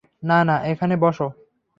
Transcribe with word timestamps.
না, 0.23 0.37
না, 0.43 0.55
এখানে 0.63 0.95
বসো। 0.97 1.27